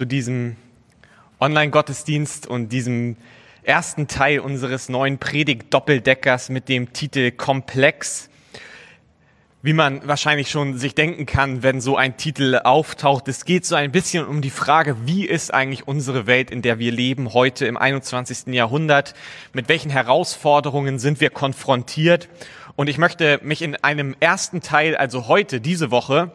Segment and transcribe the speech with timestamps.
[0.00, 0.54] zu diesem
[1.40, 3.16] Online-Gottesdienst und diesem
[3.64, 8.30] ersten Teil unseres neuen Predigt-Doppeldeckers mit dem Titel Komplex.
[9.60, 13.74] Wie man wahrscheinlich schon sich denken kann, wenn so ein Titel auftaucht, es geht so
[13.74, 17.66] ein bisschen um die Frage, wie ist eigentlich unsere Welt, in der wir leben, heute
[17.66, 18.54] im 21.
[18.54, 19.14] Jahrhundert?
[19.52, 22.28] Mit welchen Herausforderungen sind wir konfrontiert?
[22.76, 26.30] Und ich möchte mich in einem ersten Teil, also heute, diese Woche,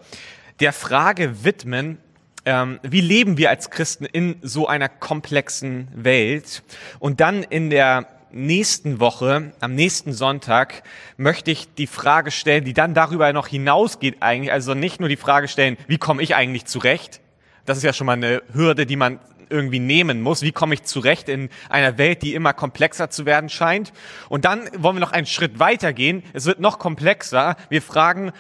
[0.60, 1.98] der Frage widmen,
[2.46, 6.64] ähm, wie leben wir als Christen in so einer komplexen Welt?
[7.00, 10.84] Und dann in der nächsten Woche, am nächsten Sonntag,
[11.18, 14.52] möchte ich die Frage stellen, die dann darüber noch hinausgeht eigentlich.
[14.52, 17.22] Also nicht nur die Frage stellen, wie komme ich eigentlich zurecht?
[17.66, 20.42] Das ist ja schon mal eine Hürde, die man irgendwie nehmen muss.
[20.42, 23.94] Wie komme ich zurecht in einer Welt, die immer komplexer zu werden scheint?
[24.28, 26.24] Und dann wollen wir noch einen Schritt weiter gehen.
[26.34, 27.56] Es wird noch komplexer.
[27.70, 28.32] Wir fragen,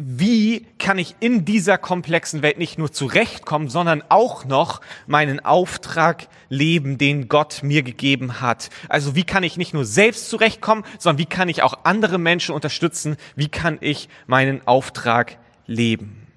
[0.00, 6.28] wie kann ich in dieser komplexen Welt nicht nur zurechtkommen, sondern auch noch meinen Auftrag
[6.48, 8.70] leben, den Gott mir gegeben hat.
[8.88, 12.54] Also wie kann ich nicht nur selbst zurechtkommen, sondern wie kann ich auch andere Menschen
[12.54, 13.16] unterstützen?
[13.34, 16.28] Wie kann ich meinen Auftrag leben?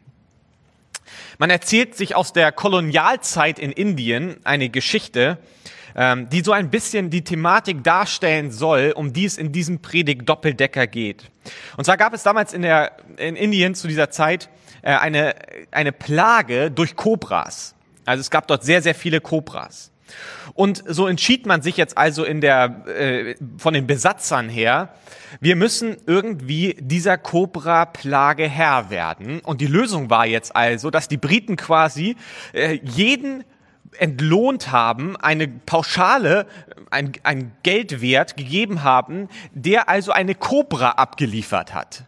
[1.38, 5.38] Man erzählt sich aus der Kolonialzeit in Indien eine Geschichte,
[5.95, 10.88] die so ein bisschen die Thematik darstellen soll, um die es in diesem Predigt Doppeldecker
[10.88, 11.30] geht.
[11.78, 14.50] Und zwar gab es damals in, der, in Indien zu dieser Zeit
[14.81, 15.36] äh, eine,
[15.72, 17.75] eine Plage durch Kobras.
[18.06, 19.92] Also es gab dort sehr, sehr viele Kobras.
[20.53, 24.94] Und so entschied man sich jetzt also in der, äh, von den Besatzern her,
[25.39, 29.39] wir müssen irgendwie dieser Cobra-Plage Herr werden.
[29.39, 32.17] Und die Lösung war jetzt also, dass die Briten quasi
[32.53, 33.45] äh, jeden
[33.97, 36.47] entlohnt haben, eine Pauschale,
[36.89, 42.06] ein, ein Geldwert gegeben haben, der also eine Cobra abgeliefert hat.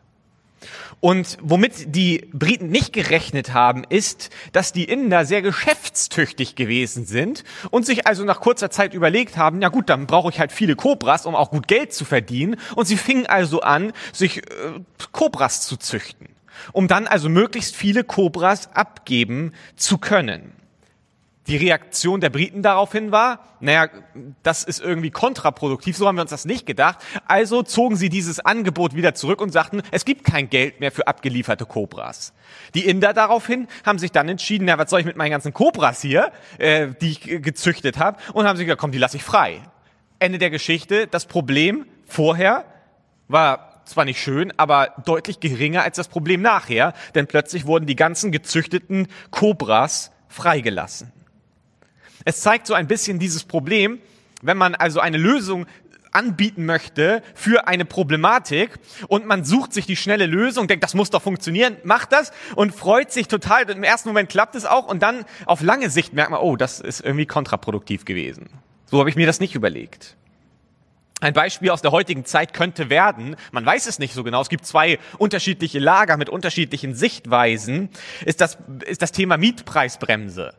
[1.04, 7.44] Und womit die Briten nicht gerechnet haben, ist, dass die Inder sehr geschäftstüchtig gewesen sind
[7.72, 10.78] und sich also nach kurzer Zeit überlegt haben, ja gut, dann brauche ich halt viele
[10.78, 12.56] Cobras, um auch gut Geld zu verdienen.
[12.78, 16.30] Und sie fingen also an, sich äh, zu züchten,
[16.72, 20.54] um dann also möglichst viele Cobras abgeben zu können.
[21.48, 23.90] Die Reaktion der Briten daraufhin war, naja,
[24.44, 27.00] das ist irgendwie kontraproduktiv, so haben wir uns das nicht gedacht.
[27.28, 31.08] Also zogen sie dieses Angebot wieder zurück und sagten, es gibt kein Geld mehr für
[31.08, 32.34] abgelieferte Cobras.
[32.76, 36.02] Die Inder daraufhin haben sich dann entschieden, na, was soll ich mit meinen ganzen Cobras
[36.02, 39.62] hier, äh, die ich gezüchtet habe, und haben sich gesagt, komm, die lasse ich frei.
[40.20, 42.64] Ende der Geschichte, das Problem vorher
[43.28, 47.98] war zwar nicht schön, aber deutlich geringer als das Problem nachher, denn plötzlich wurden die
[47.98, 51.12] ganzen gezüchteten Cobras freigelassen.
[52.26, 54.00] Es zeigt so ein bisschen dieses Problem,
[54.42, 55.66] wenn man also eine Lösung
[56.14, 58.72] anbieten möchte für eine Problematik
[59.08, 62.74] und man sucht sich die schnelle Lösung, denkt, das muss doch funktionieren, macht das und
[62.74, 63.70] freut sich total.
[63.70, 66.80] Im ersten Moment klappt es auch und dann auf lange Sicht merkt man, oh, das
[66.80, 68.50] ist irgendwie kontraproduktiv gewesen.
[68.86, 70.16] So habe ich mir das nicht überlegt.
[71.20, 74.50] Ein Beispiel aus der heutigen Zeit könnte werden, man weiß es nicht so genau, es
[74.50, 77.90] gibt zwei unterschiedliche Lager mit unterschiedlichen Sichtweisen,
[78.26, 80.54] ist das, ist das Thema Mietpreisbremse.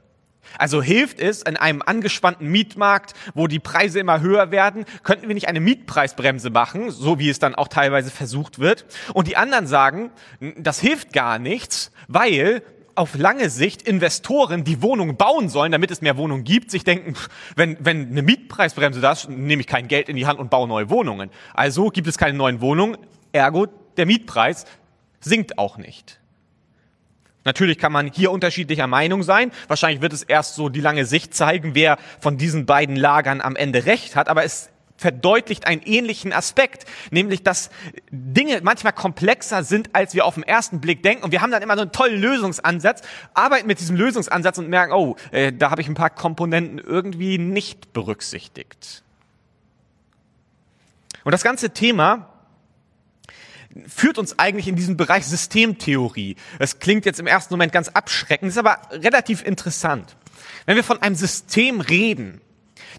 [0.59, 5.35] Also hilft es in einem angespannten Mietmarkt, wo die Preise immer höher werden, könnten wir
[5.35, 8.85] nicht eine Mietpreisbremse machen, so wie es dann auch teilweise versucht wird.
[9.13, 10.11] Und die anderen sagen,
[10.57, 12.63] das hilft gar nichts, weil
[12.95, 17.15] auf lange Sicht Investoren, die Wohnungen bauen sollen, damit es mehr Wohnungen gibt, sich denken,
[17.57, 20.69] wenn, wenn eine Mietpreisbremse da ist, nehme ich kein Geld in die Hand und baue
[20.69, 21.31] neue Wohnungen.
[21.53, 22.97] Also gibt es keine neuen Wohnungen,
[23.33, 23.67] ergo
[23.97, 24.65] der Mietpreis
[25.21, 26.21] sinkt auch nicht.
[27.45, 29.53] Natürlich kann man hier unterschiedlicher Meinung sein.
[29.69, 33.55] Wahrscheinlich wird es erst so die lange Sicht zeigen, wer von diesen beiden Lagern am
[33.55, 34.29] Ende recht hat.
[34.29, 37.71] Aber es verdeutlicht einen ähnlichen Aspekt, nämlich dass
[38.11, 41.25] Dinge manchmal komplexer sind, als wir auf den ersten Blick denken.
[41.25, 43.03] Und wir haben dann immer so einen tollen Lösungsansatz,
[43.35, 47.39] arbeiten mit diesem Lösungsansatz und merken, oh, äh, da habe ich ein paar Komponenten irgendwie
[47.39, 49.03] nicht berücksichtigt.
[51.25, 52.34] Und das ganze Thema
[53.87, 56.37] führt uns eigentlich in diesen Bereich Systemtheorie.
[56.59, 60.17] Das klingt jetzt im ersten Moment ganz abschreckend, ist aber relativ interessant.
[60.67, 62.41] Wenn wir von einem System reden,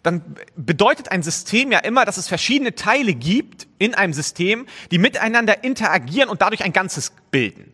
[0.04, 0.22] dann
[0.56, 5.64] bedeutet ein System ja immer, dass es verschiedene Teile gibt in einem System, die miteinander
[5.64, 7.74] interagieren und dadurch ein Ganzes bilden.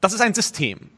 [0.00, 0.90] Das ist ein System.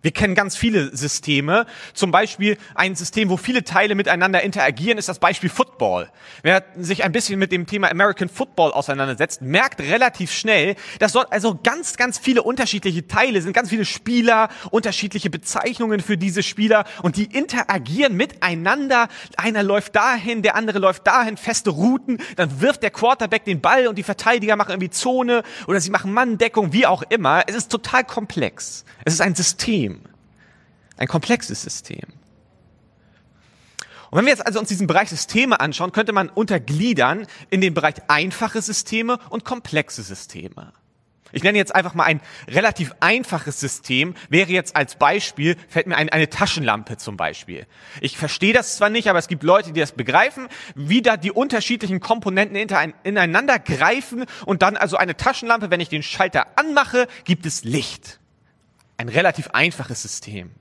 [0.00, 1.66] Wir kennen ganz viele Systeme.
[1.92, 6.08] Zum Beispiel ein System, wo viele Teile miteinander interagieren, ist das Beispiel Football.
[6.42, 11.32] Wer sich ein bisschen mit dem Thema American Football auseinandersetzt, merkt relativ schnell, dass dort
[11.32, 16.84] also ganz, ganz viele unterschiedliche Teile sind, ganz viele Spieler, unterschiedliche Bezeichnungen für diese Spieler
[17.02, 19.08] und die interagieren miteinander.
[19.36, 23.88] Einer läuft dahin, der andere läuft dahin, feste Routen, dann wirft der Quarterback den Ball
[23.88, 27.42] und die Verteidiger machen irgendwie Zone oder sie machen Manndeckung, wie auch immer.
[27.48, 28.84] Es ist total komplex.
[29.04, 29.87] Es ist ein System.
[30.98, 32.06] Ein komplexes System.
[34.10, 37.74] Und wenn wir jetzt also uns diesen Bereich Systeme anschauen, könnte man untergliedern in den
[37.74, 40.72] Bereich einfache Systeme und komplexe Systeme.
[41.30, 45.96] Ich nenne jetzt einfach mal ein relativ einfaches System, wäre jetzt als Beispiel, fällt mir
[45.96, 47.66] ein, eine Taschenlampe zum Beispiel.
[48.00, 51.30] Ich verstehe das zwar nicht, aber es gibt Leute, die das begreifen, wie da die
[51.30, 57.44] unterschiedlichen Komponenten ineinander greifen und dann also eine Taschenlampe, wenn ich den Schalter anmache, gibt
[57.44, 58.20] es Licht.
[58.96, 60.52] Ein relativ einfaches System.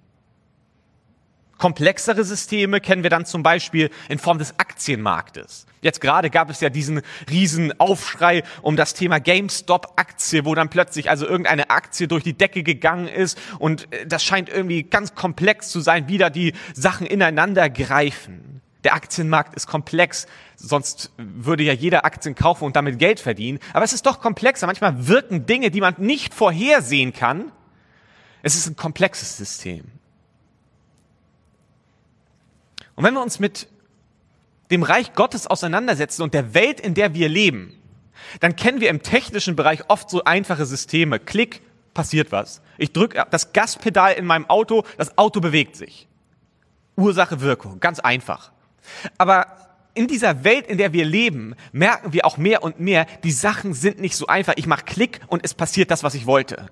[1.58, 5.66] Komplexere Systeme kennen wir dann zum Beispiel in Form des Aktienmarktes.
[5.82, 11.10] Jetzt gerade gab es ja diesen riesen Aufschrei um das Thema GameStop-Aktie, wo dann plötzlich
[11.10, 15.70] also irgendeine Aktie durch die Decke gegangen ist und äh, das scheint irgendwie ganz komplex
[15.70, 18.62] zu sein, wie da die Sachen ineinander greifen.
[18.84, 23.60] Der Aktienmarkt ist komplex, sonst würde ja jeder Aktien kaufen und damit Geld verdienen.
[23.74, 24.68] Aber es ist doch komplexer.
[24.68, 27.52] Manchmal wirken Dinge, die man nicht vorhersehen kann.
[28.44, 29.86] Es ist ein komplexes System.
[32.98, 33.68] Und wenn wir uns mit
[34.72, 37.74] dem Reich Gottes auseinandersetzen und der Welt, in der wir leben,
[38.40, 41.20] dann kennen wir im technischen Bereich oft so einfache Systeme.
[41.20, 41.62] Klick,
[41.94, 42.62] passiert was.
[42.78, 46.08] Ich drücke das Gaspedal in meinem Auto, das Auto bewegt sich.
[46.96, 48.52] Ursache, Wirkung, ganz einfach.
[49.20, 49.46] Aber
[49.94, 53.74] in dieser Welt, in der wir leben, merken wir auch mehr und mehr, die Sachen
[53.76, 54.54] sind nicht so einfach.
[54.58, 56.68] Ich mache Klick und es passiert das, was ich wollte.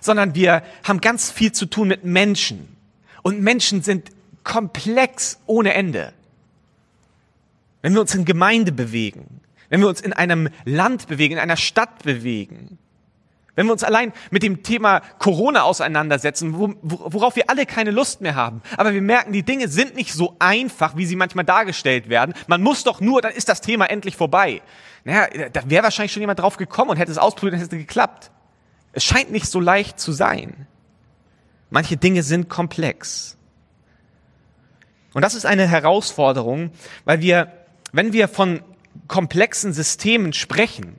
[0.00, 2.74] Sondern wir haben ganz viel zu tun mit Menschen.
[3.22, 4.10] Und Menschen sind
[4.48, 6.12] komplex ohne Ende.
[7.82, 11.56] Wenn wir uns in Gemeinde bewegen, wenn wir uns in einem Land bewegen, in einer
[11.56, 12.78] Stadt bewegen,
[13.54, 18.36] wenn wir uns allein mit dem Thema Corona auseinandersetzen, worauf wir alle keine Lust mehr
[18.36, 18.62] haben.
[18.76, 22.34] Aber wir merken, die Dinge sind nicht so einfach, wie sie manchmal dargestellt werden.
[22.46, 24.62] Man muss doch nur, dann ist das Thema endlich vorbei.
[25.04, 27.80] Naja, da wäre wahrscheinlich schon jemand drauf gekommen und hätte es ausprobiert und hätte es
[27.80, 28.30] geklappt.
[28.92, 30.68] Es scheint nicht so leicht zu sein.
[31.68, 33.37] Manche Dinge sind komplex.
[35.18, 36.70] Und das ist eine Herausforderung,
[37.04, 37.50] weil wir,
[37.90, 38.62] wenn wir von
[39.08, 40.94] komplexen Systemen sprechen,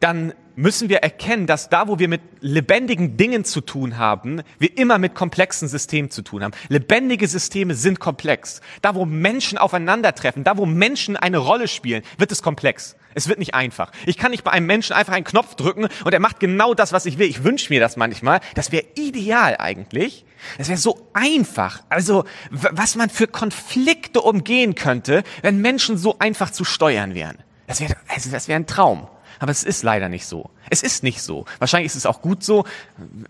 [0.00, 4.76] dann müssen wir erkennen, dass da, wo wir mit lebendigen Dingen zu tun haben, wir
[4.76, 6.52] immer mit komplexen Systemen zu tun haben.
[6.68, 8.62] Lebendige Systeme sind komplex.
[8.82, 12.96] Da, wo Menschen aufeinandertreffen, da, wo Menschen eine Rolle spielen, wird es komplex.
[13.14, 13.92] Es wird nicht einfach.
[14.06, 16.92] Ich kann nicht bei einem Menschen einfach einen Knopf drücken und er macht genau das,
[16.92, 17.28] was ich will.
[17.28, 18.40] Ich wünsche mir das manchmal.
[18.56, 20.24] Das wäre ideal eigentlich.
[20.58, 21.82] Das wäre so einfach.
[21.88, 27.38] Also, was man für Konflikte umgehen könnte, wenn Menschen so einfach zu steuern wären.
[27.66, 29.06] Das wäre also das wäre ein Traum.
[29.38, 30.50] Aber es ist leider nicht so.
[30.68, 31.46] Es ist nicht so.
[31.58, 32.64] Wahrscheinlich ist es auch gut so.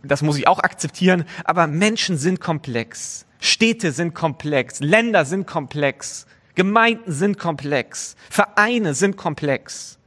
[0.02, 1.24] Das muss ich auch akzeptieren.
[1.44, 3.26] Aber Menschen sind komplex.
[3.38, 4.80] Städte sind komplex.
[4.80, 6.26] Länder sind komplex.
[6.56, 8.16] Gemeinden sind komplex.
[8.28, 9.98] Vereine sind komplex.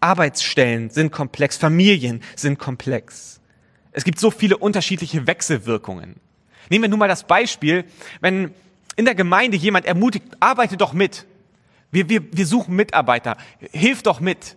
[0.00, 1.58] Arbeitsstellen sind komplex.
[1.58, 3.40] Familien sind komplex.
[3.92, 6.16] Es gibt so viele unterschiedliche Wechselwirkungen.
[6.70, 7.84] Nehmen wir nun mal das Beispiel,
[8.20, 8.52] wenn
[8.96, 11.26] in der Gemeinde jemand ermutigt, arbeite doch mit.
[11.90, 13.36] Wir, wir, wir suchen Mitarbeiter.
[13.72, 14.56] Hilf doch mit.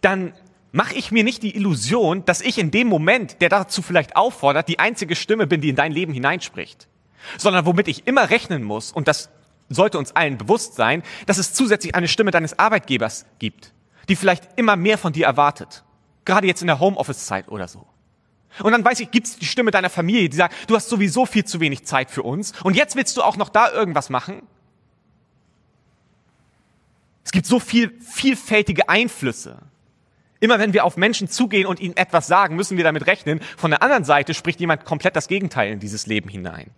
[0.00, 0.32] Dann
[0.72, 4.68] mache ich mir nicht die Illusion, dass ich in dem Moment, der dazu vielleicht auffordert,
[4.68, 6.88] die einzige Stimme bin, die in dein Leben hineinspricht.
[7.38, 9.30] Sondern womit ich immer rechnen muss, und das
[9.68, 13.72] sollte uns allen bewusst sein, dass es zusätzlich eine Stimme deines Arbeitgebers gibt,
[14.08, 15.84] die vielleicht immer mehr von dir erwartet.
[16.24, 17.86] Gerade jetzt in der Homeoffice-Zeit oder so.
[18.62, 21.26] Und dann weiß ich, gibt es die Stimme deiner Familie, die sagt, du hast sowieso
[21.26, 24.42] viel zu wenig Zeit für uns und jetzt willst du auch noch da irgendwas machen?
[27.24, 29.58] Es gibt so viel vielfältige Einflüsse.
[30.40, 33.40] Immer wenn wir auf Menschen zugehen und ihnen etwas sagen, müssen wir damit rechnen.
[33.56, 36.70] Von der anderen Seite spricht jemand komplett das Gegenteil in dieses Leben hinein.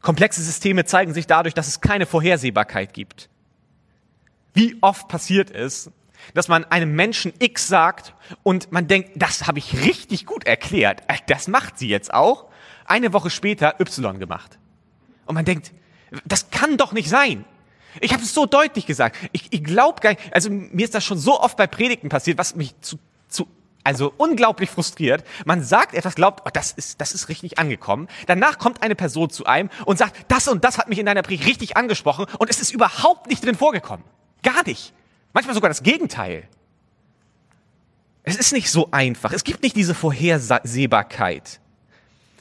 [0.00, 3.28] Komplexe Systeme zeigen sich dadurch, dass es keine Vorhersehbarkeit gibt.
[4.54, 5.90] Wie oft passiert es,
[6.34, 11.02] dass man einem Menschen X sagt und man denkt, das habe ich richtig gut erklärt.
[11.08, 12.46] Äh, das macht sie jetzt auch.
[12.84, 14.58] Eine Woche später Y gemacht.
[15.26, 15.72] Und man denkt,
[16.24, 17.44] das kann doch nicht sein.
[18.00, 19.16] Ich habe es so deutlich gesagt.
[19.32, 22.38] Ich, ich glaube gar nicht, also mir ist das schon so oft bei Predigten passiert,
[22.38, 22.98] was mich zu,
[23.28, 23.46] zu
[23.84, 25.24] also unglaublich frustriert.
[25.44, 28.08] Man sagt etwas, glaubt, oh, das ist, das ist richtig angekommen.
[28.26, 31.22] Danach kommt eine Person zu einem und sagt, das und das hat mich in deiner
[31.22, 34.04] Predigt richtig angesprochen und es ist überhaupt nicht drin vorgekommen.
[34.42, 34.92] Gar nicht.
[35.32, 36.48] Manchmal sogar das Gegenteil.
[38.24, 39.32] Es ist nicht so einfach.
[39.32, 41.60] Es gibt nicht diese Vorhersehbarkeit.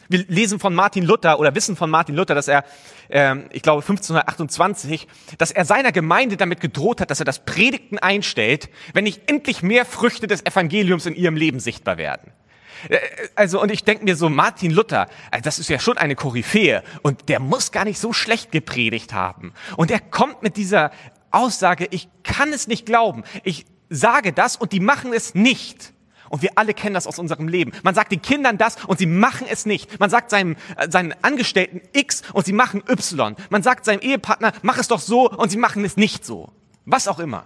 [0.09, 2.65] Wir lesen von Martin Luther oder wissen von Martin Luther, dass er,
[3.09, 5.07] ähm, ich glaube 1528,
[5.37, 9.63] dass er seiner Gemeinde damit gedroht hat, dass er das Predigten einstellt, wenn nicht endlich
[9.63, 12.33] mehr Früchte des Evangeliums in ihrem Leben sichtbar werden.
[12.89, 12.99] Äh,
[13.35, 16.83] also, und ich denke mir so, Martin Luther, also das ist ja schon eine Koryphäe
[17.03, 19.53] und der muss gar nicht so schlecht gepredigt haben.
[19.77, 20.91] Und er kommt mit dieser
[21.31, 23.23] Aussage, ich kann es nicht glauben.
[23.43, 25.93] Ich sage das und die machen es nicht.
[26.29, 27.73] Und wir alle kennen das aus unserem Leben.
[27.83, 29.99] Man sagt den Kindern das und sie machen es nicht.
[29.99, 33.35] Man sagt seinem, äh, seinen Angestellten X und sie machen Y.
[33.49, 36.53] Man sagt seinem Ehepartner, mach es doch so und sie machen es nicht so.
[36.85, 37.45] Was auch immer.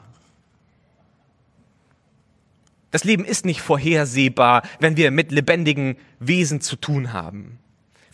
[2.92, 7.58] Das Leben ist nicht vorhersehbar, wenn wir mit lebendigen Wesen zu tun haben.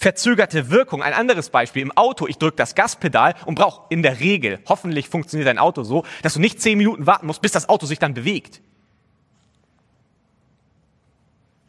[0.01, 1.84] Verzögerte Wirkung, ein anderes Beispiel.
[1.84, 5.84] Im Auto, ich drücke das Gaspedal und brauche in der Regel, hoffentlich funktioniert dein Auto
[5.84, 8.62] so, dass du nicht zehn Minuten warten musst, bis das Auto sich dann bewegt.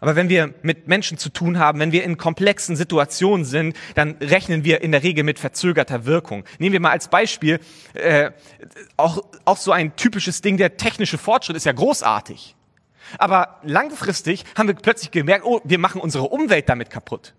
[0.01, 4.17] Aber wenn wir mit Menschen zu tun haben, wenn wir in komplexen Situationen sind, dann
[4.23, 6.45] rechnen wir in der Regel mit verzögerter Wirkung.
[6.59, 7.61] Nehmen wir mal als Beispiel
[7.93, 8.31] äh,
[8.97, 12.57] auch, auch so ein typisches Ding, der technische Fortschritt ist ja großartig.
[13.19, 17.35] Aber langfristig haben wir plötzlich gemerkt, oh, wir machen unsere Umwelt damit kaputt.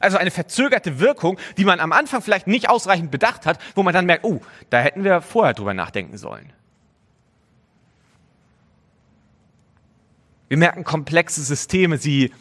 [0.00, 3.94] Also eine verzögerte Wirkung, die man am Anfang vielleicht nicht ausreichend bedacht hat, wo man
[3.94, 4.40] dann merkt, oh,
[4.70, 6.52] da hätten wir vorher drüber nachdenken sollen.
[10.48, 12.32] Wir merken komplexe Systeme, sie,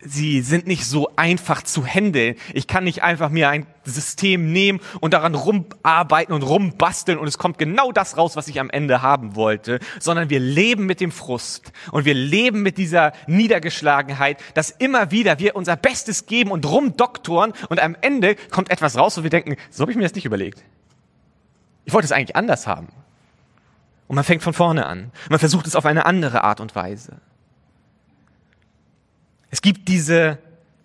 [0.00, 2.36] sie sind nicht so einfach zu handeln.
[2.52, 7.38] Ich kann nicht einfach mir ein System nehmen und daran rumarbeiten und rumbasteln und es
[7.38, 11.10] kommt genau das raus, was ich am Ende haben wollte, sondern wir leben mit dem
[11.10, 16.66] Frust und wir leben mit dieser Niedergeschlagenheit, dass immer wieder wir unser Bestes geben und
[16.66, 20.14] rumdoktoren und am Ende kommt etwas raus, wo wir denken, so habe ich mir das
[20.14, 20.62] nicht überlegt.
[21.84, 22.88] Ich wollte es eigentlich anders haben.
[24.08, 25.12] Und man fängt von vorne an.
[25.28, 27.20] Man versucht es auf eine andere Art und Weise.
[29.50, 30.38] Es gibt diese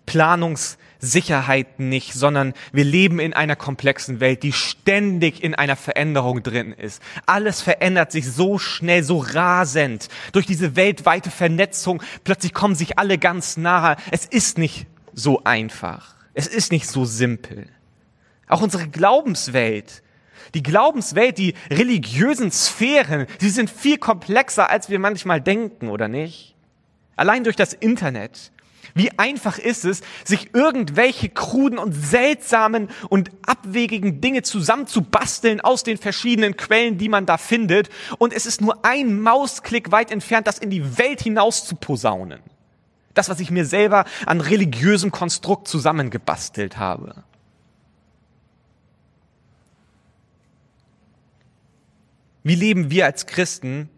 [0.06, 6.72] Planungssicherheit nicht, sondern wir leben in einer komplexen Welt, die ständig in einer Veränderung drin
[6.72, 7.02] ist.
[7.26, 10.08] Alles verändert sich so schnell, so rasend.
[10.32, 13.96] Durch diese weltweite Vernetzung plötzlich kommen sich alle ganz nahe.
[14.10, 16.14] Es ist nicht so einfach.
[16.34, 17.68] Es ist nicht so simpel.
[18.48, 20.02] Auch unsere Glaubenswelt,
[20.52, 26.53] die Glaubenswelt, die religiösen Sphären, sie sind viel komplexer, als wir manchmal denken, oder nicht?
[27.16, 28.52] Allein durch das Internet
[28.94, 35.98] wie einfach ist es, sich irgendwelche kruden und seltsamen und abwegigen Dinge zusammenzubasteln aus den
[35.98, 37.88] verschiedenen Quellen, die man da findet.
[38.18, 42.40] Und es ist nur ein Mausklick weit entfernt, das in die Welt hinaus zu posaunen.
[43.14, 47.24] Das, was ich mir selber an religiösem Konstrukt zusammengebastelt habe.
[52.44, 53.88] Wie leben wir als Christen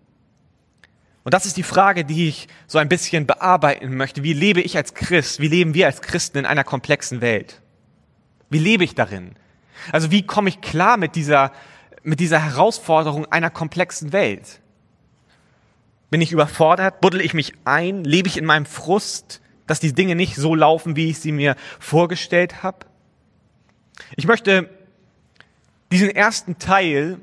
[1.26, 4.22] und das ist die Frage, die ich so ein bisschen bearbeiten möchte.
[4.22, 5.40] Wie lebe ich als Christ?
[5.40, 7.62] Wie leben wir als Christen in einer komplexen Welt?
[8.48, 9.34] Wie lebe ich darin?
[9.90, 11.50] Also wie komme ich klar mit dieser,
[12.04, 14.60] mit dieser Herausforderung einer komplexen Welt?
[16.10, 17.00] Bin ich überfordert?
[17.00, 18.04] Buddel ich mich ein?
[18.04, 21.56] Lebe ich in meinem Frust, dass die Dinge nicht so laufen, wie ich sie mir
[21.80, 22.86] vorgestellt habe?
[24.14, 24.70] Ich möchte
[25.90, 27.18] diesen ersten Teil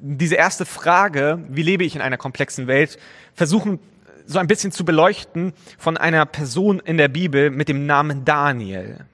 [0.00, 2.98] diese erste Frage, wie lebe ich in einer komplexen Welt,
[3.34, 3.78] versuchen
[4.26, 9.06] so ein bisschen zu beleuchten von einer Person in der Bibel mit dem Namen Daniel.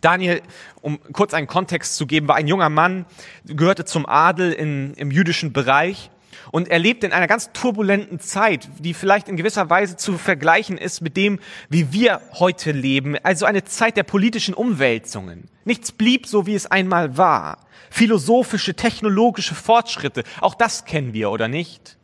[0.00, 0.42] Daniel,
[0.80, 3.06] um kurz einen Kontext zu geben, war ein junger Mann,
[3.44, 6.10] gehörte zum Adel in, im jüdischen Bereich
[6.50, 10.78] und er lebte in einer ganz turbulenten Zeit, die vielleicht in gewisser Weise zu vergleichen
[10.78, 13.16] ist mit dem, wie wir heute leben.
[13.22, 15.48] Also eine Zeit der politischen Umwälzungen.
[15.64, 17.66] Nichts blieb so, wie es einmal war.
[17.90, 21.98] Philosophische, technologische Fortschritte, auch das kennen wir, oder nicht?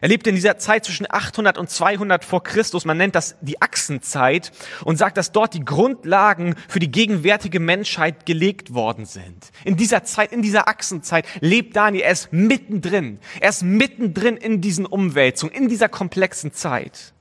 [0.00, 2.84] Er lebte in dieser Zeit zwischen 800 und 200 vor Christus.
[2.84, 4.52] Man nennt das die Achsenzeit
[4.84, 9.50] und sagt, dass dort die Grundlagen für die gegenwärtige Menschheit gelegt worden sind.
[9.64, 12.04] In dieser Zeit, in dieser Achsenzeit lebt Daniel.
[12.04, 13.18] Er ist mittendrin.
[13.40, 17.12] Er ist mittendrin in diesen Umwälzungen, in dieser komplexen Zeit.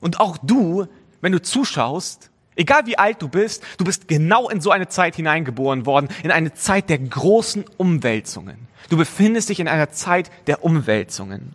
[0.00, 0.86] Und auch du,
[1.20, 5.16] wenn du zuschaust, Egal wie alt du bist, du bist genau in so eine Zeit
[5.16, 8.68] hineingeboren worden, in eine Zeit der großen Umwälzungen.
[8.90, 11.54] Du befindest dich in einer Zeit der Umwälzungen.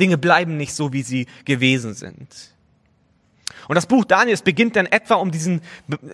[0.00, 2.51] Dinge bleiben nicht so, wie sie gewesen sind.
[3.68, 5.60] Und das Buch Daniels beginnt dann etwa um diesen,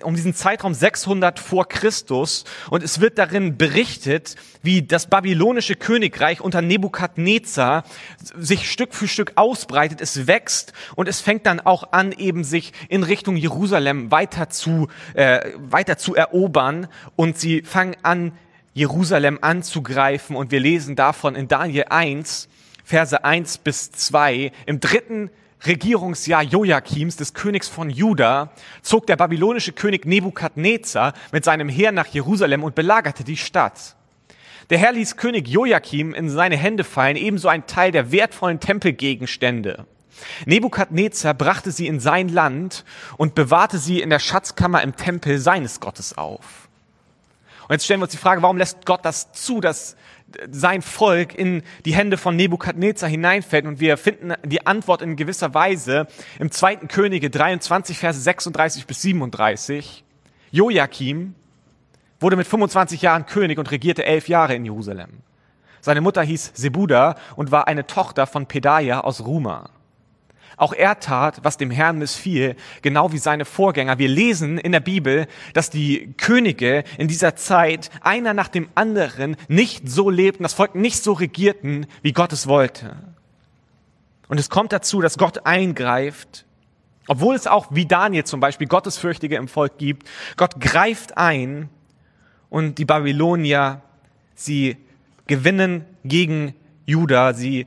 [0.03, 2.45] um diesen Zeitraum 600 vor Christus.
[2.71, 7.85] Und es wird darin berichtet, wie das babylonische Königreich unter Nebukadnezar
[8.37, 10.73] sich Stück für Stück ausbreitet, es wächst.
[10.95, 15.99] Und es fängt dann auch an, eben sich in Richtung Jerusalem weiter zu, äh, weiter
[15.99, 16.89] zu erobern.
[17.17, 18.33] Und sie fangen an,
[18.79, 20.37] Jerusalem anzugreifen.
[20.37, 22.49] Und wir lesen davon in Daniel 1,
[22.85, 24.53] Verse 1 bis 2.
[24.67, 25.31] Im dritten
[25.67, 28.51] Regierungsjahr Joachims, des Königs von Juda,
[28.83, 33.97] zog der babylonische König Nebukadnezar mit seinem Heer nach Jerusalem und belagerte die Stadt.
[34.71, 39.87] Der Herr ließ König Joachim in seine Hände fallen, ebenso ein Teil der wertvollen Tempelgegenstände.
[40.47, 42.85] Nebukadnezar brachte sie in sein Land
[43.17, 46.68] und bewahrte sie in der Schatzkammer im Tempel seines Gottes auf.
[47.69, 49.95] Und jetzt stellen wir uns die Frage, warum lässt Gott das zu, dass
[50.51, 53.67] sein Volk in die Hände von Nebukadnezar hineinfällt.
[53.67, 56.07] Und wir finden die Antwort in gewisser Weise
[56.39, 60.05] im zweiten Könige 23, Verse 36 bis 37.
[60.51, 61.35] Joachim
[62.21, 65.23] wurde mit 25 Jahren König und regierte elf Jahre in Jerusalem.
[65.81, 69.71] Seine Mutter hieß Sebuda und war eine Tochter von Pedaia aus Ruma.
[70.59, 73.99] Auch er tat, was dem Herrn missfiel, genau wie seine Vorgänger.
[73.99, 79.37] Wir lesen in der Bibel, dass die Könige in dieser Zeit einer nach dem anderen
[79.47, 82.97] nicht so lebten, das Volk nicht so regierten, wie Gott es wollte.
[84.27, 86.45] Und es kommt dazu, dass Gott eingreift,
[87.07, 90.09] obwohl es auch wie Daniel zum Beispiel Gottesfürchtige im Volk gibt.
[90.37, 91.71] Gott greift ein
[92.51, 93.81] und die Babylonier,
[94.35, 94.77] sie
[95.29, 97.67] gewinnen gegen Juda, sie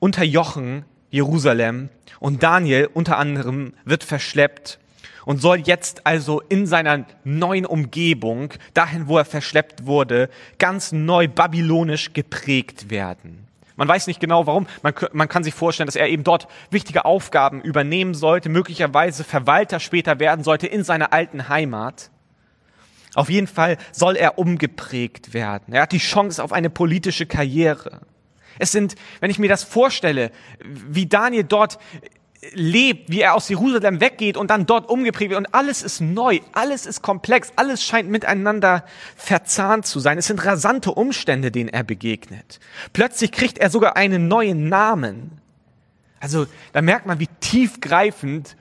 [0.00, 1.90] unterjochen Jerusalem
[2.20, 4.80] und Daniel unter anderem wird verschleppt
[5.26, 11.28] und soll jetzt also in seiner neuen Umgebung, dahin wo er verschleppt wurde, ganz neu
[11.28, 13.46] babylonisch geprägt werden.
[13.76, 14.66] Man weiß nicht genau warum.
[14.82, 19.80] Man, man, kann sich vorstellen, dass er eben dort wichtige Aufgaben übernehmen sollte, möglicherweise Verwalter
[19.80, 22.10] später werden sollte in seiner alten Heimat.
[23.14, 25.74] Auf jeden Fall soll er umgeprägt werden.
[25.74, 28.00] Er hat die Chance auf eine politische Karriere.
[28.58, 30.30] Es sind, wenn ich mir das vorstelle,
[30.60, 31.78] wie Daniel dort
[32.52, 36.40] lebt, wie er aus Jerusalem weggeht und dann dort umgeprägt wird und alles ist neu,
[36.52, 38.84] alles ist komplex, alles scheint miteinander
[39.16, 40.18] verzahnt zu sein.
[40.18, 42.58] Es sind rasante Umstände, denen er begegnet.
[42.92, 45.40] Plötzlich kriegt er sogar einen neuen Namen.
[46.18, 48.56] Also da merkt man, wie tiefgreifend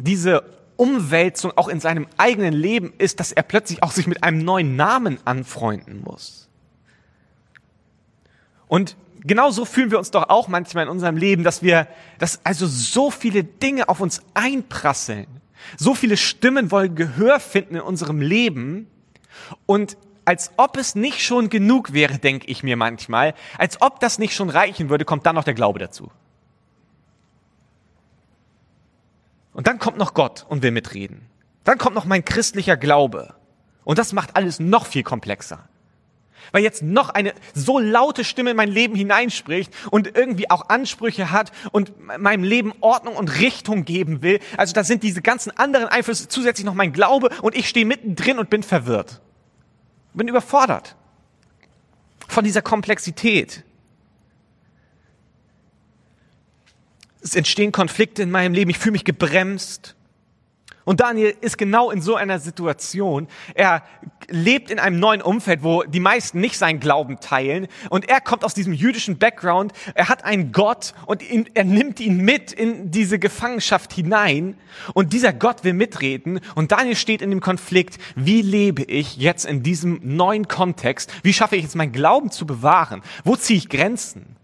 [0.00, 0.44] diese
[0.76, 4.76] Umwälzung auch in seinem eigenen Leben ist, dass er plötzlich auch sich mit einem neuen
[4.76, 6.48] Namen anfreunden muss.
[8.66, 11.88] Und genauso fühlen wir uns doch auch manchmal in unserem Leben, dass wir,
[12.18, 15.26] dass also so viele Dinge auf uns einprasseln.
[15.76, 18.88] So viele Stimmen wollen Gehör finden in unserem Leben.
[19.66, 24.18] Und als ob es nicht schon genug wäre, denke ich mir manchmal, als ob das
[24.18, 26.10] nicht schon reichen würde, kommt dann noch der Glaube dazu.
[29.52, 31.26] Und dann kommt noch Gott und will mitreden.
[31.62, 33.34] Dann kommt noch mein christlicher Glaube.
[33.84, 35.68] Und das macht alles noch viel komplexer.
[36.52, 41.30] Weil jetzt noch eine so laute Stimme in mein Leben hineinspricht und irgendwie auch Ansprüche
[41.30, 44.40] hat und meinem Leben Ordnung und Richtung geben will.
[44.56, 48.38] Also da sind diese ganzen anderen Einflüsse zusätzlich noch mein Glaube und ich stehe mittendrin
[48.38, 49.20] und bin verwirrt.
[50.12, 50.96] Bin überfordert
[52.28, 53.64] von dieser Komplexität.
[57.20, 58.70] Es entstehen Konflikte in meinem Leben.
[58.70, 59.96] Ich fühle mich gebremst.
[60.84, 63.26] Und Daniel ist genau in so einer Situation.
[63.54, 63.82] Er
[64.28, 67.68] lebt in einem neuen Umfeld, wo die meisten nicht seinen Glauben teilen.
[67.88, 69.72] Und er kommt aus diesem jüdischen Background.
[69.94, 74.58] Er hat einen Gott und ihn, er nimmt ihn mit in diese Gefangenschaft hinein.
[74.92, 76.40] Und dieser Gott will mitreden.
[76.54, 77.98] Und Daniel steht in dem Konflikt.
[78.14, 81.10] Wie lebe ich jetzt in diesem neuen Kontext?
[81.22, 83.02] Wie schaffe ich jetzt meinen Glauben zu bewahren?
[83.24, 84.36] Wo ziehe ich Grenzen?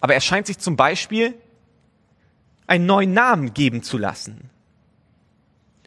[0.00, 1.34] Aber er scheint sich zum Beispiel
[2.66, 4.50] einen neuen Namen geben zu lassen.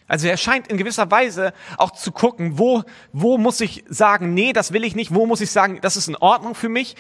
[0.09, 4.51] Also er scheint in gewisser Weise auch zu gucken, wo, wo muss ich sagen, nee,
[4.51, 6.95] das will ich nicht, wo muss ich sagen, das ist in Ordnung für mich.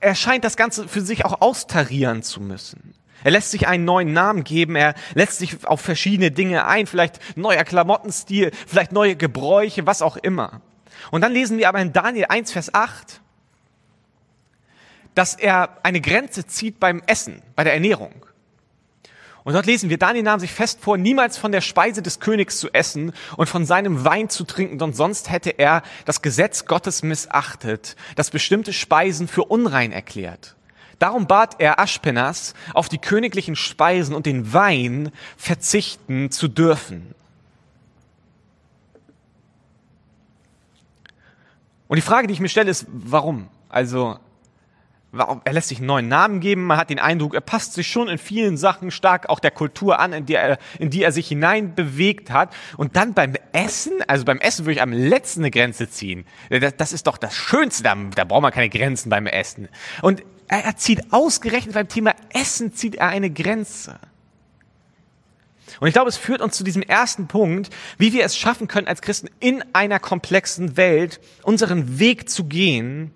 [0.00, 2.94] Er scheint das Ganze für sich auch austarieren zu müssen.
[3.24, 7.20] Er lässt sich einen neuen Namen geben, er lässt sich auf verschiedene Dinge ein, vielleicht
[7.36, 10.60] neuer Klamottenstil, vielleicht neue Gebräuche, was auch immer.
[11.10, 13.20] Und dann lesen wir aber in Daniel 1, Vers 8,
[15.14, 18.26] dass er eine Grenze zieht beim Essen, bei der Ernährung.
[19.44, 22.58] Und dort lesen wir, Daniel nahm sich fest vor, niemals von der Speise des Königs
[22.58, 27.02] zu essen und von seinem Wein zu trinken, denn sonst hätte er das Gesetz Gottes
[27.02, 30.54] missachtet, das bestimmte Speisen für unrein erklärt.
[31.00, 37.12] Darum bat er Aschpenas, auf die königlichen Speisen und den Wein verzichten zu dürfen.
[41.88, 43.48] Und die Frage, die ich mir stelle, ist, warum?
[43.68, 44.18] Also,
[45.12, 48.08] er lässt sich einen neuen Namen geben, man hat den Eindruck, er passt sich schon
[48.08, 51.28] in vielen Sachen stark auch der Kultur an, in die er, in die er sich
[51.28, 52.54] hinein bewegt hat.
[52.78, 56.24] Und dann beim Essen, also beim Essen würde ich am letzten eine Grenze ziehen.
[56.48, 59.68] Das, das ist doch das Schönste, da, da braucht man keine Grenzen beim Essen.
[60.00, 63.98] Und er, er zieht ausgerechnet beim Thema Essen zieht er eine Grenze.
[65.80, 68.86] Und ich glaube, es führt uns zu diesem ersten Punkt, wie wir es schaffen können,
[68.86, 73.12] als Christen in einer komplexen Welt unseren Weg zu gehen,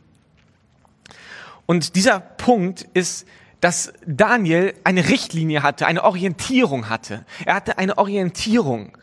[1.66, 3.26] und dieser Punkt ist,
[3.60, 7.24] dass Daniel eine Richtlinie hatte, eine Orientierung hatte.
[7.44, 8.96] Er hatte eine Orientierung.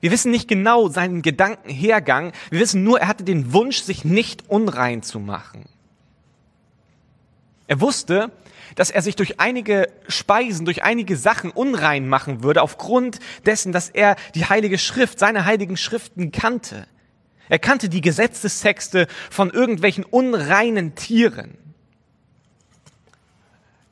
[0.00, 2.32] Wir wissen nicht genau seinen Gedankenhergang.
[2.50, 5.64] Wir wissen nur, er hatte den Wunsch, sich nicht unrein zu machen.
[7.66, 8.30] Er wusste,
[8.74, 13.88] dass er sich durch einige Speisen, durch einige Sachen unrein machen würde, aufgrund dessen, dass
[13.88, 16.86] er die Heilige Schrift, seine heiligen Schriften kannte.
[17.48, 21.58] Er kannte die Gesetzestexte von irgendwelchen unreinen Tieren.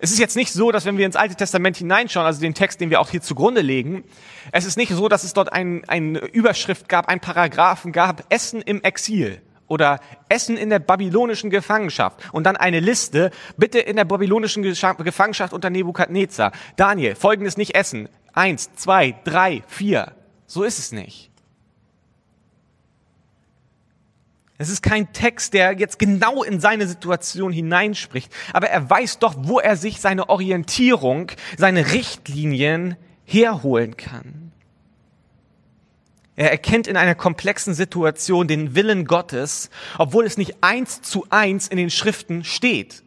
[0.04, 2.80] Es ist jetzt nicht so, dass wenn wir ins Alte Testament hineinschauen, also den Text,
[2.80, 4.02] den wir auch hier zugrunde legen,
[4.50, 8.62] es ist nicht so, dass es dort ein, eine Überschrift gab, ein Paragraphen gab, Essen
[8.62, 14.04] im Exil oder Essen in der babylonischen Gefangenschaft und dann eine Liste, bitte in der
[14.04, 16.52] babylonischen Gefangenschaft unter Nebukadnezar.
[16.76, 18.08] Daniel, folgendes nicht essen.
[18.32, 20.16] Eins, zwei, drei, vier.
[20.46, 21.31] So ist es nicht.
[24.62, 29.34] Es ist kein Text, der jetzt genau in seine Situation hineinspricht, aber er weiß doch,
[29.36, 32.94] wo er sich seine Orientierung, seine Richtlinien
[33.24, 34.52] herholen kann.
[36.36, 41.66] Er erkennt in einer komplexen Situation den Willen Gottes, obwohl es nicht eins zu eins
[41.66, 43.02] in den Schriften steht.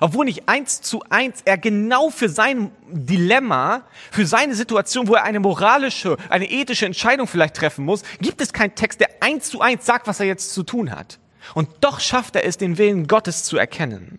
[0.00, 5.24] Obwohl nicht eins zu eins er genau für sein Dilemma, für seine Situation, wo er
[5.24, 9.60] eine moralische, eine ethische Entscheidung vielleicht treffen muss, gibt es keinen Text, der eins zu
[9.60, 11.18] eins sagt, was er jetzt zu tun hat.
[11.54, 14.18] Und doch schafft er es, den Willen Gottes zu erkennen.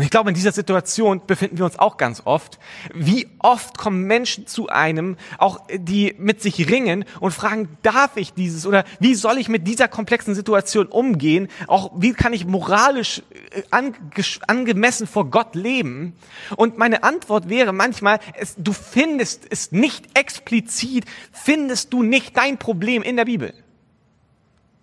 [0.00, 2.58] Und ich glaube, in dieser Situation befinden wir uns auch ganz oft.
[2.94, 8.32] Wie oft kommen Menschen zu einem, auch die mit sich ringen und fragen, darf ich
[8.32, 11.48] dieses oder wie soll ich mit dieser komplexen Situation umgehen?
[11.66, 13.60] Auch wie kann ich moralisch äh,
[14.46, 16.14] angemessen vor Gott leben?
[16.56, 22.56] Und meine Antwort wäre manchmal, es, du findest es nicht explizit, findest du nicht dein
[22.56, 23.52] Problem in der Bibel.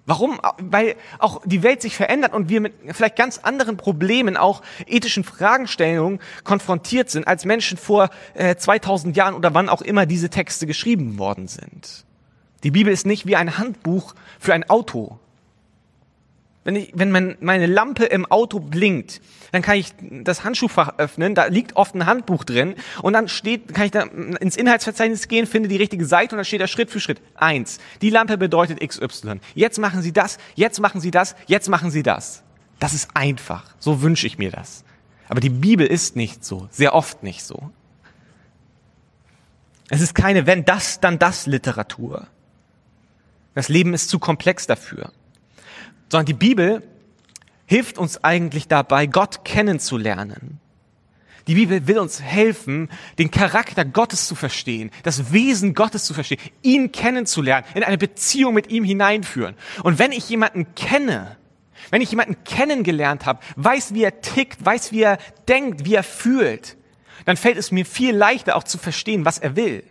[0.08, 0.40] Warum?
[0.58, 5.26] Weil auch die Welt sich verändert und wir mit vielleicht ganz anderen Problemen, auch ethischen
[5.26, 10.66] Fragestellungen konfrontiert sind, als Menschen vor äh, 2000 Jahren oder wann auch immer diese Texte
[10.66, 12.06] geschrieben worden sind.
[12.64, 15.20] Die Bibel ist nicht wie ein Handbuch für ein Auto.
[16.68, 19.22] Wenn, ich, wenn mein, meine Lampe im Auto blinkt,
[19.54, 23.74] dann kann ich das Handschuhfach öffnen, da liegt oft ein Handbuch drin und dann steht,
[23.74, 26.92] kann ich da ins Inhaltsverzeichnis gehen, finde die richtige Seite und dann steht da Schritt
[26.92, 27.22] für Schritt.
[27.36, 29.40] Eins, die Lampe bedeutet XY.
[29.56, 32.44] Jetzt machen Sie das, jetzt machen Sie das, jetzt machen Sie das.
[32.80, 33.64] Das ist einfach.
[33.80, 34.84] So wünsche ich mir das.
[35.30, 37.72] Aber die Bibel ist nicht so, sehr oft nicht so.
[39.88, 42.28] Es ist keine wenn das, dann das Literatur.
[43.56, 45.14] Das Leben ist zu komplex dafür
[46.10, 46.84] sondern die Bibel
[47.66, 50.60] hilft uns eigentlich dabei, Gott kennenzulernen.
[51.48, 56.42] Die Bibel will uns helfen, den Charakter Gottes zu verstehen, das Wesen Gottes zu verstehen,
[56.62, 59.56] ihn kennenzulernen, in eine Beziehung mit ihm hineinführen.
[59.84, 61.38] Und wenn ich jemanden kenne,
[61.90, 66.04] wenn ich jemanden kennengelernt habe, weiß, wie er tickt, weiß, wie er denkt, wie er
[66.04, 66.76] fühlt,
[67.26, 69.84] dann fällt es mir viel leichter auch zu verstehen, was er will.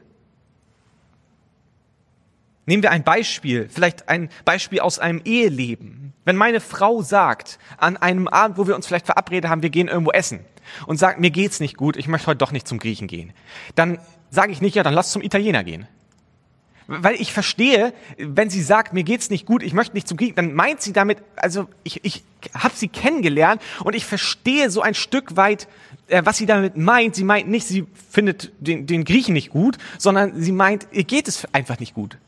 [2.67, 6.13] Nehmen wir ein Beispiel, vielleicht ein Beispiel aus einem Eheleben.
[6.25, 9.87] Wenn meine Frau sagt, an einem Abend, wo wir uns vielleicht verabredet haben, wir gehen
[9.87, 10.41] irgendwo essen
[10.87, 13.33] und sagt, mir geht's nicht gut, ich möchte heute doch nicht zum Griechen gehen,
[13.77, 13.99] dann
[14.31, 15.87] sage ich nicht, ja, dann lass zum Italiener gehen.
[16.89, 20.37] Weil ich verstehe, wenn sie sagt, mir geht's nicht gut, ich möchte nicht zum Griechen,
[20.37, 22.25] dann meint sie damit, also ich, ich
[22.55, 25.67] habe sie kennengelernt und ich verstehe so ein Stück weit,
[26.09, 27.17] äh, was sie damit meint.
[27.17, 31.27] Sie meint nicht, sie findet den, den Griechen nicht gut, sondern sie meint, ihr geht
[31.27, 32.19] es einfach nicht gut.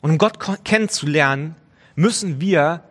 [0.00, 1.56] Und um Gott kennenzulernen,
[1.94, 2.82] müssen wir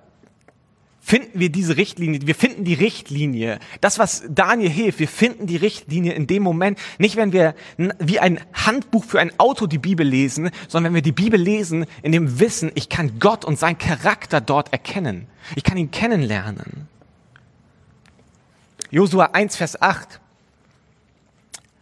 [1.10, 3.58] finden wir diese Richtlinie, wir finden die Richtlinie.
[3.82, 7.56] Das, was Daniel hilft, wir finden die Richtlinie in dem Moment, nicht wenn wir
[7.98, 11.88] wie ein Handbuch für ein Auto die Bibel lesen, sondern wenn wir die Bibel lesen
[12.04, 15.26] in dem Wissen, ich kann Gott und seinen Charakter dort erkennen.
[15.56, 16.88] Ich kann ihn kennenlernen.
[18.92, 20.20] Josua 1, Vers 8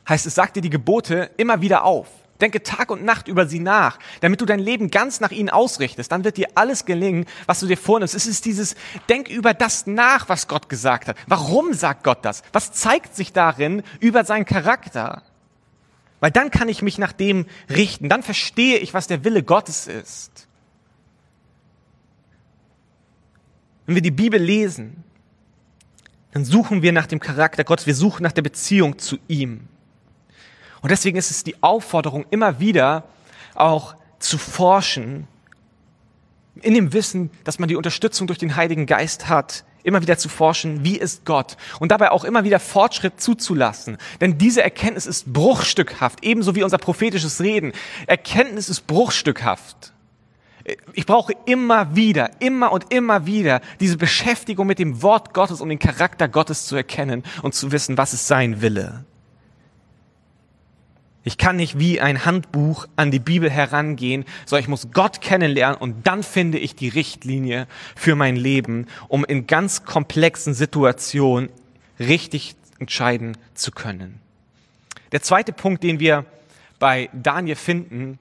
[0.07, 2.07] heißt, es sagt dir die Gebote immer wieder auf.
[2.41, 6.11] Denke Tag und Nacht über sie nach, damit du dein Leben ganz nach ihnen ausrichtest.
[6.11, 8.13] Dann wird dir alles gelingen, was du dir vornimmst.
[8.13, 8.75] Es ist dieses,
[9.09, 11.17] denk über das nach, was Gott gesagt hat.
[11.27, 12.43] Warum sagt Gott das?
[12.53, 15.23] Was zeigt sich darin über seinen Charakter?
[16.19, 18.09] Weil dann kann ich mich nach dem richten.
[18.09, 20.47] Dann verstehe ich, was der Wille Gottes ist.
[23.85, 25.03] Wenn wir die Bibel lesen,
[26.31, 27.87] dann suchen wir nach dem Charakter Gottes.
[27.87, 29.69] Wir suchen nach der Beziehung zu ihm.
[30.81, 33.03] Und deswegen ist es die Aufforderung, immer wieder
[33.55, 35.27] auch zu forschen,
[36.61, 40.27] in dem Wissen, dass man die Unterstützung durch den Heiligen Geist hat, immer wieder zu
[40.27, 43.97] forschen, wie ist Gott und dabei auch immer wieder Fortschritt zuzulassen.
[44.19, 47.71] Denn diese Erkenntnis ist bruchstückhaft, ebenso wie unser prophetisches Reden.
[48.05, 49.93] Erkenntnis ist bruchstückhaft.
[50.91, 55.69] Ich brauche immer wieder, immer und immer wieder diese Beschäftigung mit dem Wort Gottes, um
[55.69, 59.05] den Charakter Gottes zu erkennen und zu wissen, was ist sein Wille.
[61.27, 65.77] Ich kann nicht wie ein Handbuch an die Bibel herangehen, sondern ich muss Gott kennenlernen
[65.77, 71.49] und dann finde ich die Richtlinie für mein Leben, um in ganz komplexen Situationen
[71.99, 74.21] richtig entscheiden zu können.
[75.11, 76.23] Der zweite Punkt, den wir
[76.79, 78.19] bei Daniel finden,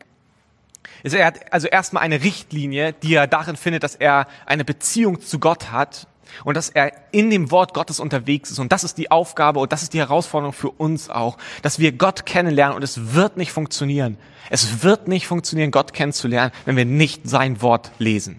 [1.04, 5.20] ist, er hat also erstmal eine Richtlinie, die er darin findet, dass er eine Beziehung
[5.20, 6.08] zu Gott hat
[6.44, 8.58] und dass er in dem Wort Gottes unterwegs ist.
[8.58, 11.92] Und das ist die Aufgabe und das ist die Herausforderung für uns auch, dass wir
[11.92, 14.18] Gott kennenlernen und es wird nicht funktionieren.
[14.50, 18.36] Es wird nicht funktionieren, Gott kennenzulernen, wenn wir nicht sein Wort lesen.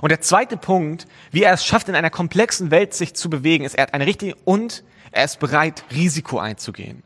[0.00, 3.64] Und der zweite Punkt, wie er es schafft, in einer komplexen Welt sich zu bewegen,
[3.64, 7.02] ist, er hat eine Richtlinie und er ist bereit, Risiko einzugehen.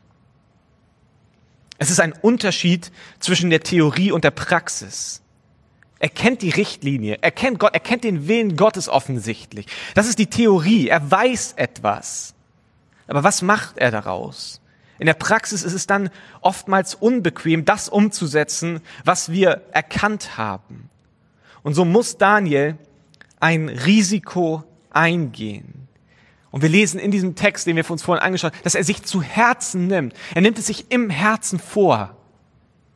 [1.77, 5.21] Es ist ein Unterschied zwischen der Theorie und der Praxis.
[5.99, 9.65] Er kennt die Richtlinie, er kennt Gott, er kennt den Willen Gottes offensichtlich.
[9.95, 12.35] Das ist die Theorie, er weiß etwas.
[13.07, 14.61] Aber was macht er daraus?
[14.99, 16.09] In der Praxis ist es dann
[16.41, 20.89] oftmals unbequem, das umzusetzen, was wir erkannt haben.
[21.63, 22.77] Und so muss Daniel
[23.39, 25.87] ein Risiko eingehen.
[26.51, 29.03] Und wir lesen in diesem Text, den wir uns vorhin angeschaut haben, dass er sich
[29.03, 30.13] zu Herzen nimmt.
[30.33, 32.15] Er nimmt es sich im Herzen vor,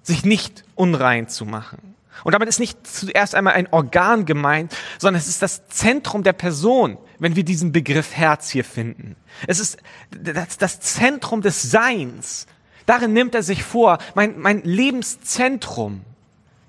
[0.01, 1.95] sich nicht unrein zu machen.
[2.23, 6.33] Und damit ist nicht zuerst einmal ein Organ gemeint, sondern es ist das Zentrum der
[6.33, 9.15] Person, wenn wir diesen Begriff Herz hier finden.
[9.47, 9.77] Es ist
[10.11, 12.47] das, Zentrum des Seins.
[12.85, 16.01] Darin nimmt er sich vor, mein, mein Lebenszentrum.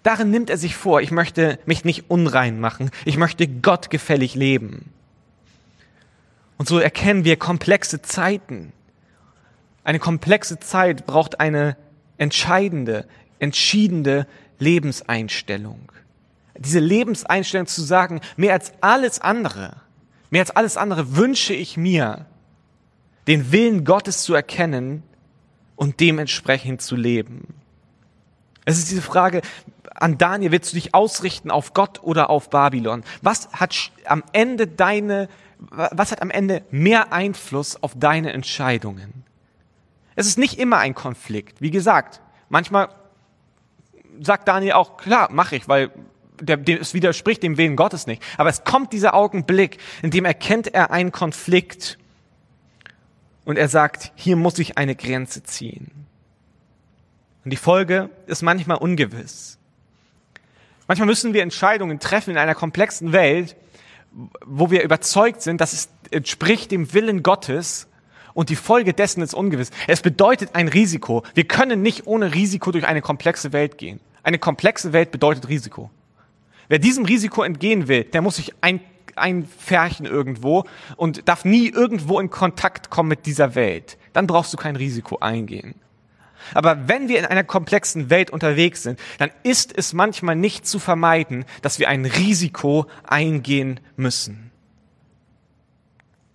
[0.02, 4.34] Darin nimmt er sich vor, ich möchte mich nicht unrein machen, ich möchte Gott gefällig
[4.34, 4.90] leben.
[6.58, 8.72] Und so erkennen wir komplexe Zeiten.
[9.84, 11.76] Eine komplexe Zeit braucht eine
[12.18, 13.06] entscheidende,
[13.38, 14.26] entschiedene
[14.62, 15.90] Lebenseinstellung.
[16.56, 19.76] Diese Lebenseinstellung zu sagen, mehr als alles andere,
[20.30, 22.26] mehr als alles andere wünsche ich mir,
[23.26, 25.02] den Willen Gottes zu erkennen
[25.76, 27.54] und dementsprechend zu leben.
[28.64, 29.42] Es ist diese Frage
[29.94, 33.02] an Daniel, willst du dich ausrichten auf Gott oder auf Babylon?
[33.20, 39.24] Was hat am Ende deine, was hat am Ende mehr Einfluss auf deine Entscheidungen?
[40.14, 41.60] Es ist nicht immer ein Konflikt.
[41.60, 42.88] Wie gesagt, manchmal
[44.20, 45.90] sagt Daniel auch, klar, mache ich, weil
[46.40, 48.22] der, der, es widerspricht dem Willen Gottes nicht.
[48.36, 51.98] Aber es kommt dieser Augenblick, in dem erkennt er einen Konflikt
[53.44, 55.90] und er sagt, hier muss ich eine Grenze ziehen.
[57.44, 59.58] Und die Folge ist manchmal ungewiss.
[60.86, 63.56] Manchmal müssen wir Entscheidungen treffen in einer komplexen Welt,
[64.44, 67.88] wo wir überzeugt sind, dass es entspricht dem Willen Gottes
[68.34, 69.70] und die Folge dessen ist ungewiss.
[69.86, 71.22] Es bedeutet ein Risiko.
[71.34, 74.00] Wir können nicht ohne Risiko durch eine komplexe Welt gehen.
[74.22, 75.90] Eine komplexe Welt bedeutet Risiko.
[76.68, 78.80] Wer diesem Risiko entgehen will, der muss sich ein,
[79.16, 80.64] einfärchen irgendwo
[80.96, 83.98] und darf nie irgendwo in Kontakt kommen mit dieser Welt.
[84.12, 85.74] Dann brauchst du kein Risiko eingehen.
[86.54, 90.78] Aber wenn wir in einer komplexen Welt unterwegs sind, dann ist es manchmal nicht zu
[90.78, 94.50] vermeiden, dass wir ein Risiko eingehen müssen.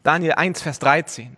[0.03, 1.35] Daniel 1, Vers 13.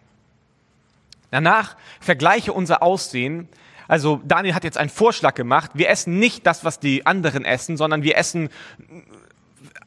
[1.31, 3.47] Danach vergleiche unser Aussehen.
[3.87, 5.71] Also Daniel hat jetzt einen Vorschlag gemacht.
[5.73, 8.49] Wir essen nicht das, was die anderen essen, sondern wir essen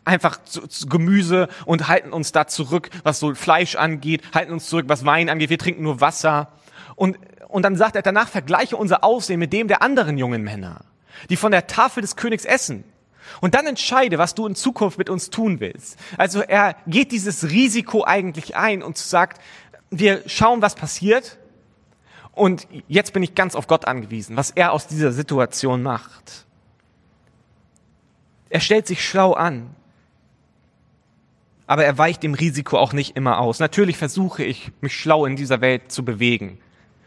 [0.04, 0.38] einfach
[0.88, 5.28] Gemüse und halten uns da zurück, was so Fleisch angeht, halten uns zurück, was Wein
[5.28, 5.50] angeht.
[5.50, 6.48] Wir trinken nur Wasser.
[6.96, 10.84] Und, und dann sagt er danach, vergleiche unser Aussehen mit dem der anderen jungen Männer,
[11.30, 12.84] die von der Tafel des Königs essen.
[13.40, 15.98] Und dann entscheide, was du in Zukunft mit uns tun willst.
[16.18, 19.40] Also er geht dieses Risiko eigentlich ein und sagt,
[19.92, 21.38] wir schauen, was passiert.
[22.32, 26.46] Und jetzt bin ich ganz auf Gott angewiesen, was er aus dieser Situation macht.
[28.48, 29.74] Er stellt sich schlau an,
[31.66, 33.60] aber er weicht dem Risiko auch nicht immer aus.
[33.60, 36.58] Natürlich versuche ich, mich schlau in dieser Welt zu bewegen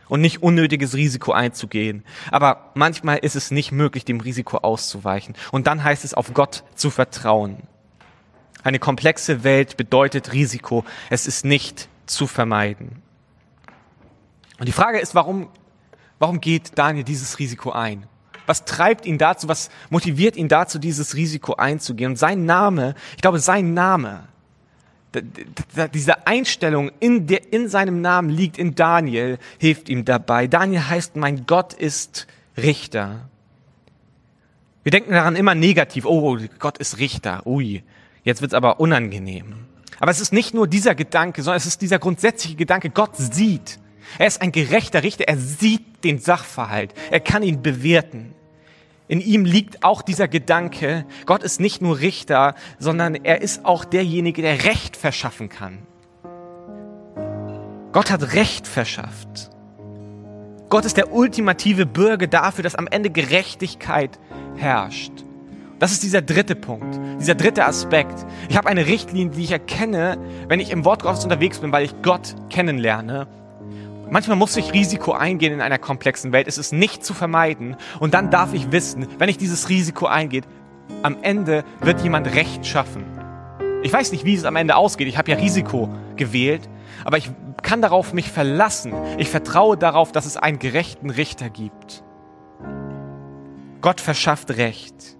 [0.08, 2.04] und nicht unnötiges Risiko einzugehen.
[2.32, 5.36] Aber manchmal ist es nicht möglich, dem Risiko auszuweichen.
[5.52, 7.64] Und dann heißt es, auf Gott zu vertrauen.
[8.64, 10.86] Eine komplexe Welt bedeutet Risiko.
[11.10, 13.02] Es ist nicht zu vermeiden.
[14.60, 15.50] Und die Frage ist, warum,
[16.20, 18.08] warum geht Daniel dieses Risiko ein?
[18.46, 22.12] Was treibt ihn dazu, was motiviert ihn dazu, dieses Risiko einzugehen?
[22.12, 24.28] Und sein Name, ich glaube, sein Name,
[25.94, 30.48] diese Einstellung in, der, in seinem Namen liegt in Daniel, hilft ihm dabei.
[30.48, 33.30] Daniel heißt, mein Gott ist Richter.
[34.84, 37.84] Wir denken daran immer negativ, oh, Gott ist Richter, ui,
[38.24, 39.66] jetzt wird's aber unangenehm.
[40.00, 43.80] Aber es ist nicht nur dieser Gedanke, sondern es ist dieser grundsätzliche Gedanke, Gott sieht.
[44.18, 48.34] Er ist ein gerechter Richter, er sieht den Sachverhalt, er kann ihn bewerten.
[49.08, 53.86] In ihm liegt auch dieser Gedanke, Gott ist nicht nur Richter, sondern er ist auch
[53.86, 55.86] derjenige, der Recht verschaffen kann.
[57.92, 59.52] Gott hat Recht verschafft.
[60.70, 64.20] Gott ist der ultimative Bürger dafür, dass am Ende Gerechtigkeit
[64.56, 65.14] herrscht.
[65.78, 68.26] Das ist dieser dritte Punkt, dieser dritte Aspekt.
[68.48, 71.84] Ich habe eine Richtlinie, die ich erkenne, wenn ich im Wort Gottes unterwegs bin, weil
[71.84, 73.28] ich Gott kennenlerne.
[74.10, 76.48] Manchmal muss ich Risiko eingehen in einer komplexen Welt.
[76.48, 77.76] Es ist nicht zu vermeiden.
[78.00, 80.44] Und dann darf ich wissen, wenn ich dieses Risiko eingehe,
[81.02, 83.04] am Ende wird jemand Recht schaffen.
[83.84, 85.08] Ich weiß nicht, wie es am Ende ausgeht.
[85.08, 86.70] Ich habe ja Risiko gewählt,
[87.04, 87.30] aber ich
[87.64, 88.94] kann darauf mich verlassen.
[89.18, 92.04] Ich vertraue darauf, dass es einen gerechten Richter gibt.
[93.82, 95.18] Gott verschafft Recht.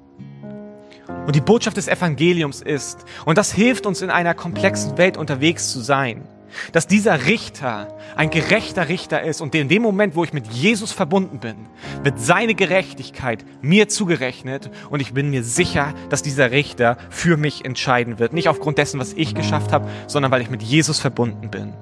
[1.26, 5.72] Und die Botschaft des Evangeliums ist, und das hilft uns in einer komplexen Welt unterwegs
[5.72, 6.28] zu sein,
[6.72, 10.92] dass dieser Richter ein gerechter Richter ist und in dem Moment, wo ich mit Jesus
[10.92, 11.56] verbunden bin,
[12.04, 17.66] wird seine Gerechtigkeit mir zugerechnet und ich bin mir sicher, dass dieser Richter für mich
[17.66, 18.32] entscheiden wird.
[18.34, 21.74] Nicht aufgrund dessen, was ich geschafft habe, sondern weil ich mit Jesus verbunden bin.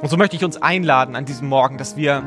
[0.00, 2.22] Und so möchte ich uns einladen an diesem Morgen, dass wir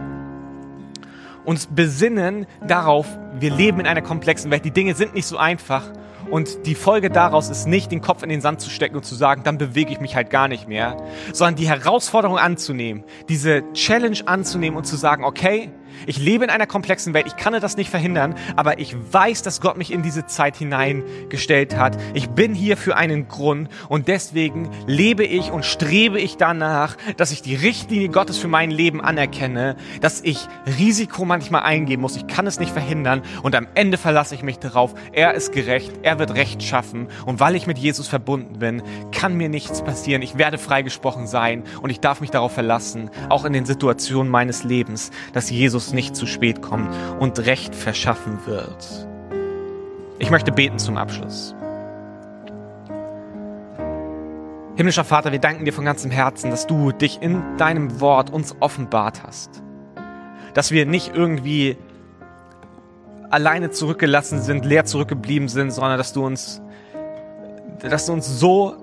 [1.45, 3.07] uns besinnen darauf,
[3.39, 4.65] wir leben in einer komplexen Welt.
[4.65, 5.83] Die Dinge sind nicht so einfach
[6.29, 9.15] und die Folge daraus ist nicht, den Kopf in den Sand zu stecken und zu
[9.15, 10.97] sagen, dann bewege ich mich halt gar nicht mehr,
[11.33, 15.71] sondern die Herausforderung anzunehmen, diese Challenge anzunehmen und zu sagen, okay,
[16.05, 19.61] ich lebe in einer komplexen Welt, ich kann das nicht verhindern, aber ich weiß, dass
[19.61, 21.97] Gott mich in diese Zeit hineingestellt hat.
[22.13, 27.31] Ich bin hier für einen Grund und deswegen lebe ich und strebe ich danach, dass
[27.31, 30.47] ich die Richtlinie Gottes für mein Leben anerkenne, dass ich
[30.79, 32.15] Risiko manchmal eingehen muss.
[32.15, 34.93] Ich kann es nicht verhindern und am Ende verlasse ich mich darauf.
[35.11, 39.35] Er ist gerecht, er wird Recht schaffen und weil ich mit Jesus verbunden bin, kann
[39.35, 40.21] mir nichts passieren.
[40.21, 44.63] Ich werde freigesprochen sein und ich darf mich darauf verlassen, auch in den Situationen meines
[44.63, 46.89] Lebens, dass Jesus nicht zu spät kommt
[47.19, 49.07] und Recht verschaffen wird.
[50.19, 51.55] Ich möchte beten zum Abschluss.
[54.75, 58.55] Himmlischer Vater, wir danken dir von ganzem Herzen, dass du dich in deinem Wort uns
[58.59, 59.61] offenbart hast.
[60.53, 61.77] Dass wir nicht irgendwie
[63.29, 66.61] alleine zurückgelassen sind, leer zurückgeblieben sind, sondern dass du uns,
[67.81, 68.75] dass du uns so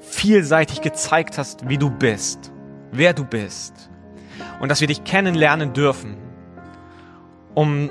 [0.00, 2.52] vielseitig gezeigt hast, wie du bist,
[2.92, 3.90] wer du bist
[4.60, 6.16] und dass wir dich kennenlernen dürfen,
[7.54, 7.90] um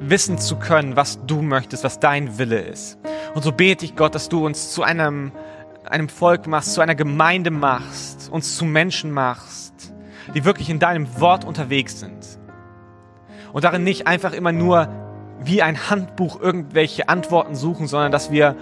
[0.00, 2.98] wissen zu können, was du möchtest, was dein Wille ist.
[3.34, 5.32] Und so bete ich Gott, dass du uns zu einem,
[5.84, 9.92] einem Volk machst, zu einer Gemeinde machst, uns zu Menschen machst,
[10.34, 12.38] die wirklich in deinem Wort unterwegs sind.
[13.52, 14.88] Und darin nicht einfach immer nur
[15.42, 18.56] wie ein Handbuch irgendwelche Antworten suchen, sondern dass wir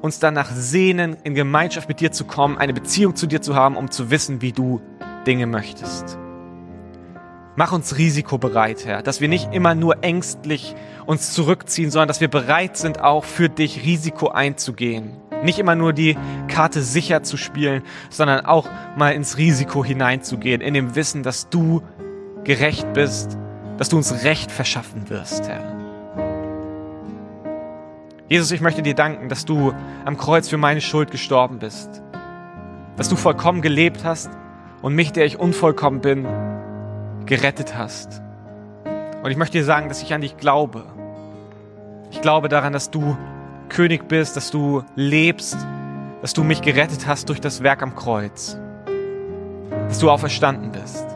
[0.00, 3.76] uns danach sehnen, in Gemeinschaft mit dir zu kommen, eine Beziehung zu dir zu haben,
[3.76, 4.80] um zu wissen, wie du
[5.26, 6.18] Dinge möchtest.
[7.56, 10.74] Mach uns risikobereit, Herr, dass wir nicht immer nur ängstlich
[11.06, 15.12] uns zurückziehen, sondern dass wir bereit sind, auch für dich Risiko einzugehen.
[15.44, 16.16] Nicht immer nur die
[16.48, 21.82] Karte sicher zu spielen, sondern auch mal ins Risiko hineinzugehen, in dem Wissen, dass du
[22.42, 23.38] gerecht bist,
[23.78, 25.62] dass du uns Recht verschaffen wirst, Herr.
[28.28, 29.72] Jesus, ich möchte dir danken, dass du
[30.04, 32.02] am Kreuz für meine Schuld gestorben bist,
[32.96, 34.30] dass du vollkommen gelebt hast
[34.82, 36.26] und mich, der ich unvollkommen bin,
[37.26, 38.22] gerettet hast.
[39.22, 40.84] Und ich möchte dir sagen, dass ich an dich glaube.
[42.10, 43.16] Ich glaube daran, dass du
[43.68, 45.56] König bist, dass du lebst,
[46.20, 48.58] dass du mich gerettet hast durch das Werk am Kreuz.
[49.88, 51.06] Dass du auferstanden bist.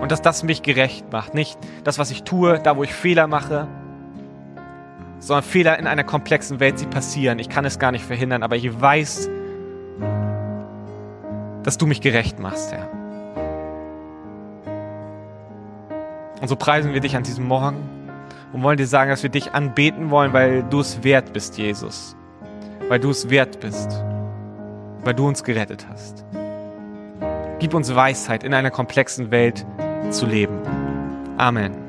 [0.00, 1.34] Und dass das mich gerecht macht.
[1.34, 3.66] Nicht das, was ich tue, da wo ich Fehler mache,
[5.18, 7.38] sondern Fehler in einer komplexen Welt, sie passieren.
[7.38, 9.30] Ich kann es gar nicht verhindern, aber ich weiß,
[11.62, 12.93] dass du mich gerecht machst, Herr.
[16.44, 17.78] Und so preisen wir dich an diesem Morgen
[18.52, 22.14] und wollen dir sagen, dass wir dich anbeten wollen, weil du es wert bist, Jesus.
[22.86, 24.04] Weil du es wert bist.
[25.04, 26.22] Weil du uns gerettet hast.
[27.60, 29.64] Gib uns Weisheit, in einer komplexen Welt
[30.10, 30.60] zu leben.
[31.38, 31.83] Amen.